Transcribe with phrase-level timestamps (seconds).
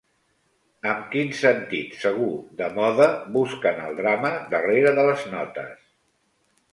[0.91, 2.29] Amb quin sentit segur
[2.61, 5.85] de moda busquen el drama darrere de les notes.